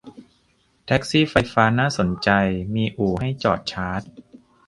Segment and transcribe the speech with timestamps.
[0.85, 2.29] แท็กซี่ไฟฟ้าน่าสนใจ
[2.75, 4.01] มีอู่ให้จอดชาร์จ